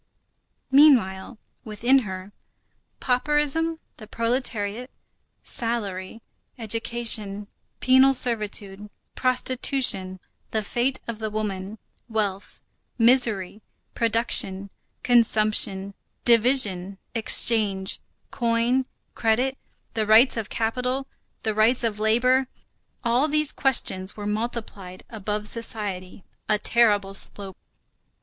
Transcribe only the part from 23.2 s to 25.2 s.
these questions were multiplied